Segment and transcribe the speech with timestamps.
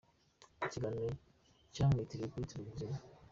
[0.65, 1.09] ikiganiro
[1.73, 2.95] cyamwitiriwe kuri Televiziyo.